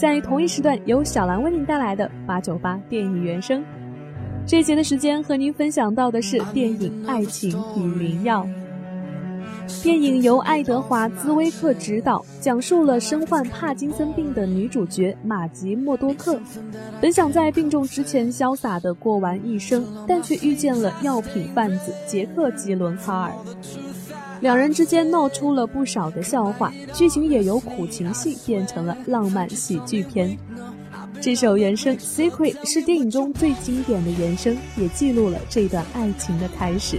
[0.00, 3.62] 在同一时段由小兰为您带来的八九八电影原声。
[4.46, 8.42] 这节的时间和您分享到的是电影《爱情与灵药》。
[9.82, 16.40] 电影由爱德华·兹威克执导，讲述了身患帕金森病的女主角玛吉·默多克，
[16.98, 23.32] 本想在病重之前潇洒地过完一生，但却遇见了药品贩子杰克·吉伦哈尔，
[24.40, 30.36] 两人之间闹出了不少的笑话，剧情也由苦情戏变成了浪漫喜剧片。
[31.20, 36.98] 这首原声《Secret》是电影中最经典的原声，也记录了这段爱情的开始。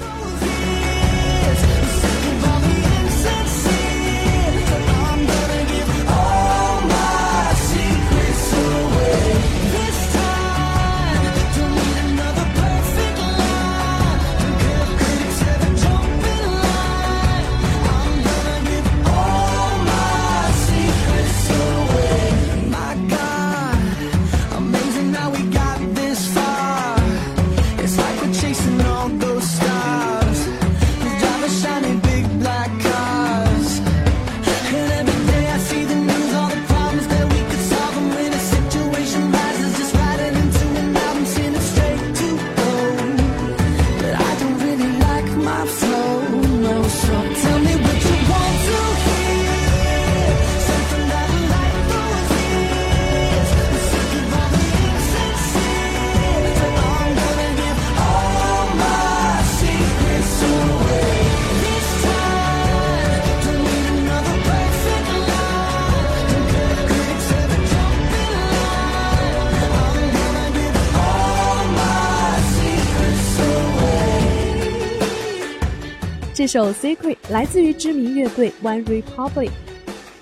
[76.42, 79.52] 这首《Secret》来自于知名乐队 One Republic，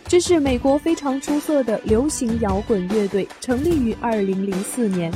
[0.05, 5.13] 这是美国非常出色的流行摇滚乐队，成立于2004年。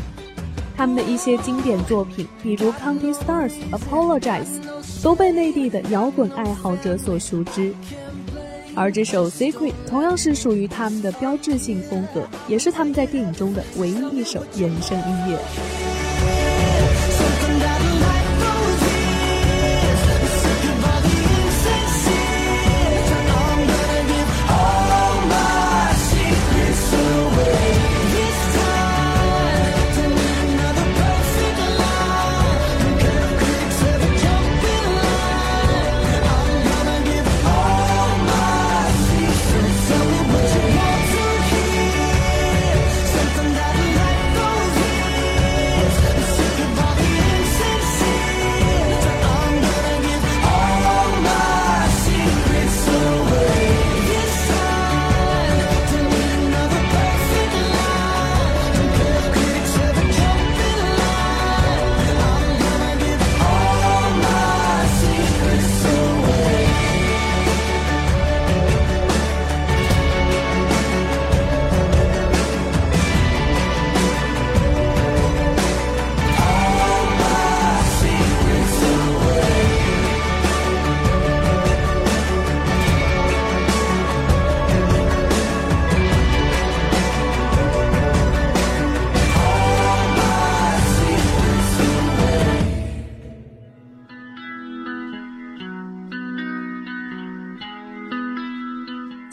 [0.78, 4.46] 他们的一些经典作品，比如《County Stars》、《Apologize》，
[5.04, 7.74] 都被内地的摇滚爱好者所熟知。
[8.74, 15.83] 而这首《Secret》同样是属于他们的标志性风格，也是他们在电影中的唯一一首原声音乐。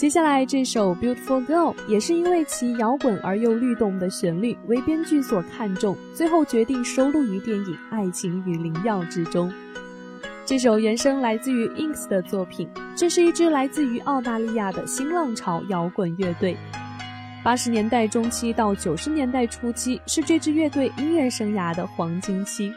[0.01, 9.53] 接下来这首《Beautiful Girl》也是因为其摇滚而又律动的旋律为编剧所看重，最后决定收录于电影《爱情与灵药》之中。
[10.47, 12.67] 这首原声来自于 Inks 的作品，
[12.97, 16.57] 这是一支来自于澳大利亚的新浪潮摇滚乐队。
[17.45, 22.73] 八十年代中期到九十年代初期是这支乐队音乐生涯的黄金期，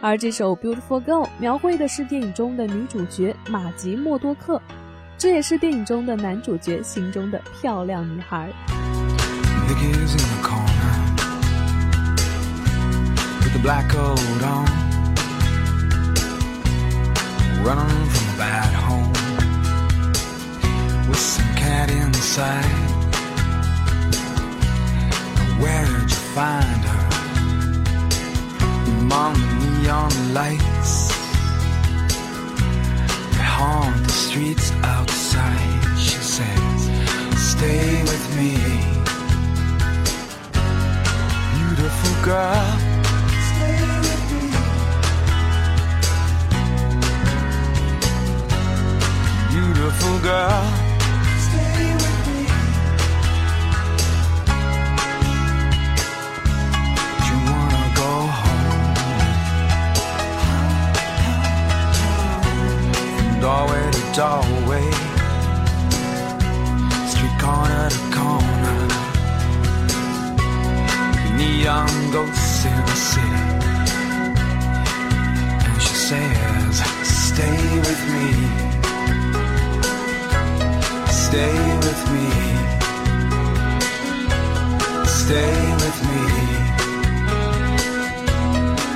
[0.00, 4.60] 而这首《Beautiful Girl》描绘的是电影中的女主角玛吉·默多克。
[5.20, 8.50] 这也是电影中的男主角心中的漂亮女孩。
[33.60, 35.98] Haunt the streets outside.
[35.98, 36.80] She says,
[37.36, 38.56] Stay with me,
[41.58, 42.78] beautiful girl.
[43.50, 44.48] Stay with me.
[49.52, 50.79] Beautiful girl.
[64.14, 64.90] Doorway
[67.10, 68.78] street corner to corner,
[71.36, 73.44] neon ghosts in the city.
[75.66, 78.28] And she says, Stay with me.
[81.26, 82.26] Stay with me.
[85.20, 86.22] Stay with me.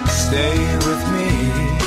[0.09, 1.25] Stay with me.
[1.75, 1.84] She's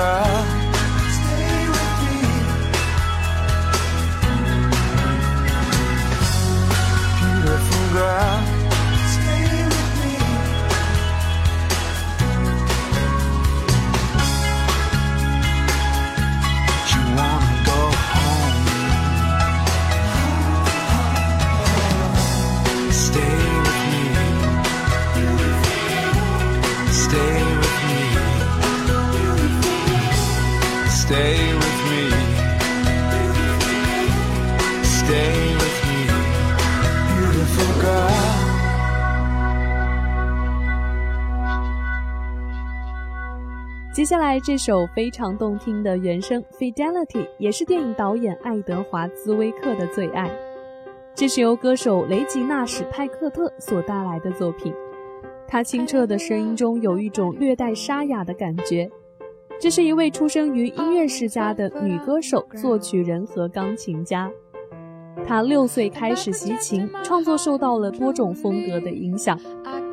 [0.00, 0.39] girl.
[44.00, 50.30] 接下来这首非常动听的原声《Fidelity》也是电影导演爱德华·兹威克的最爱。
[51.14, 54.72] 这是由歌手雷吉纳·史派克特所带来的作品。
[55.46, 58.90] 他清澈的声音中有一种略带沙哑的感觉。
[59.60, 64.30] 这是一位出生于音乐世家的女歌手、作曲人和钢琴家。
[65.26, 69.38] 她六岁开始习琴，创作受到了多种风格的影响，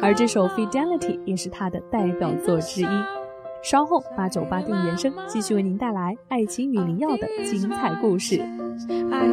[0.02, 3.17] 而这首《Fidelity》也是她的代表作之一。
[3.62, 8.42] 稍后，八九八电影原声继续为您带来《爱情与灵药》的精彩故事。
[9.12, 9.28] I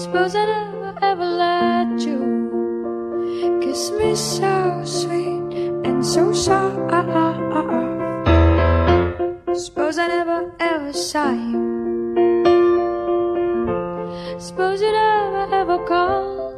[0.00, 5.52] Suppose I never ever let you kiss me so sweet
[5.84, 6.78] and so soft.
[9.54, 12.14] Suppose I never ever saw you.
[14.38, 16.56] Suppose you never ever called.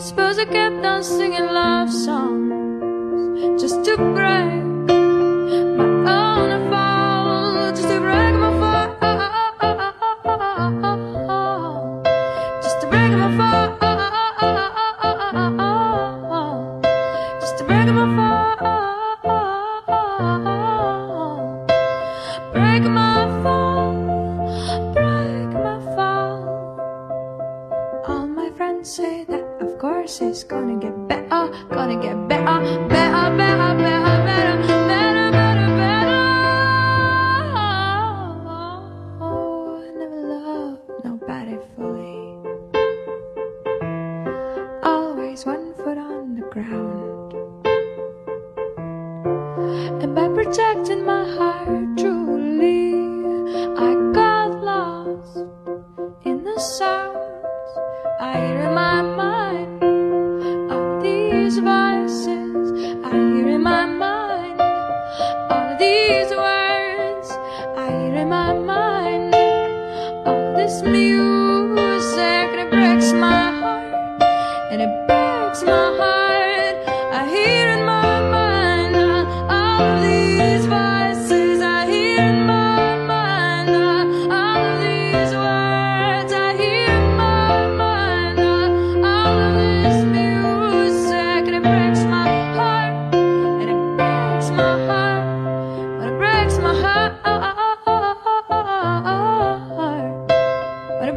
[0.00, 4.67] Suppose I kept on singing love songs just to break
[46.62, 47.34] ground.
[50.02, 51.04] And by protecting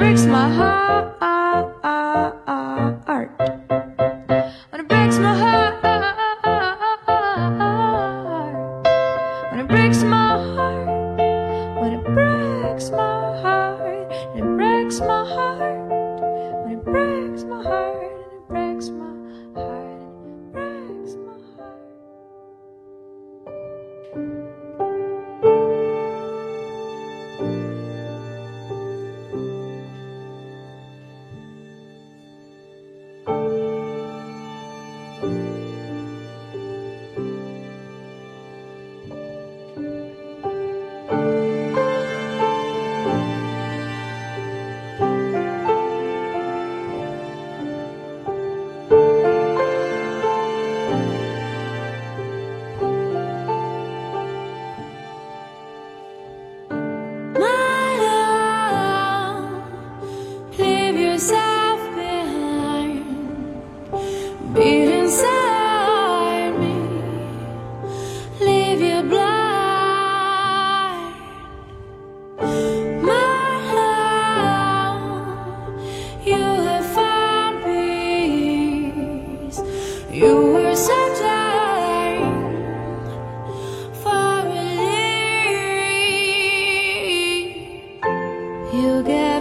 [0.01, 1.20] breaks my heart.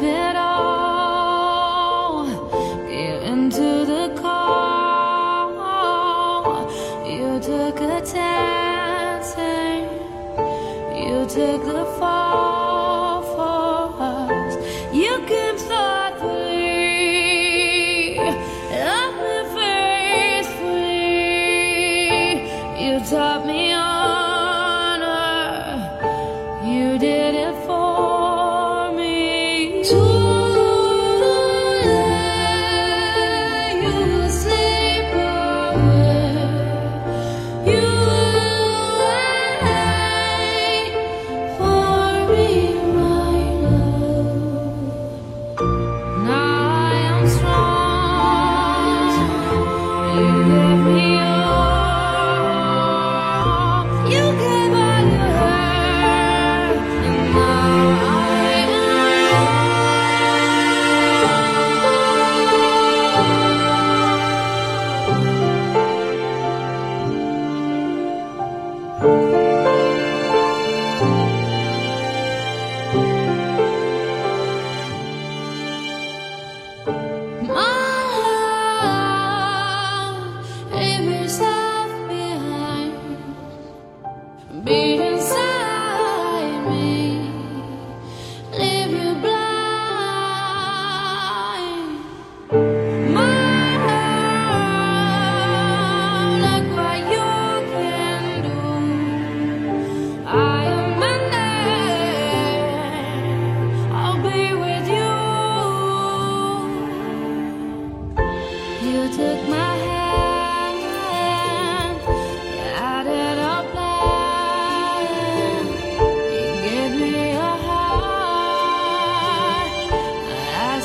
[0.02, 2.26] it all.
[2.88, 5.52] Get into the call.
[7.06, 9.36] You took a chance.
[10.96, 11.99] You took the.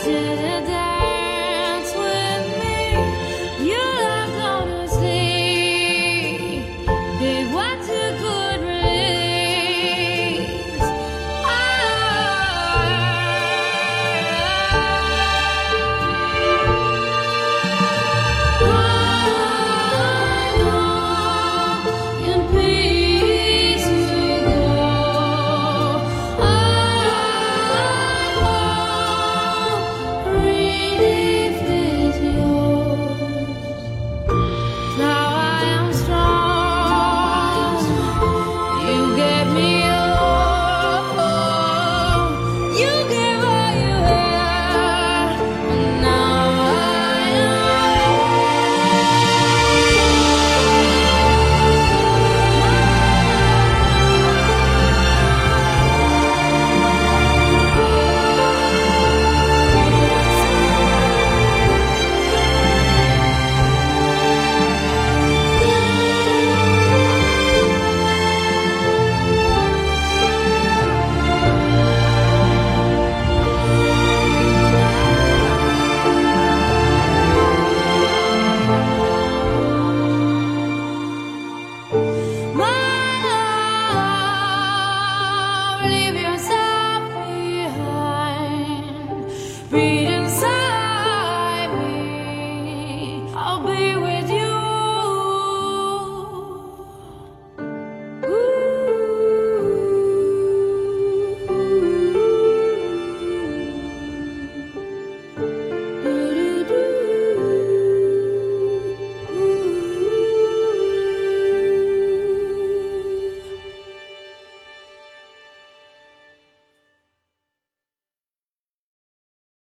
[0.06, 0.45] Jesus.